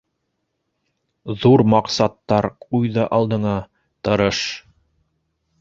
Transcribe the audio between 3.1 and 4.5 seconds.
алдыңа, тырыш!